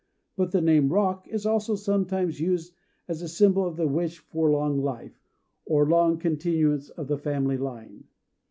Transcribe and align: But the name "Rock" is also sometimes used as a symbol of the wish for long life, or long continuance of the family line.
But 0.35 0.49
the 0.49 0.61
name 0.61 0.91
"Rock" 0.91 1.27
is 1.27 1.45
also 1.45 1.75
sometimes 1.75 2.39
used 2.39 2.73
as 3.07 3.21
a 3.21 3.27
symbol 3.27 3.67
of 3.67 3.75
the 3.77 3.87
wish 3.87 4.17
for 4.17 4.49
long 4.49 4.81
life, 4.81 5.21
or 5.63 5.87
long 5.87 6.17
continuance 6.17 6.89
of 6.89 7.07
the 7.07 7.19
family 7.19 7.57
line. 7.59 8.05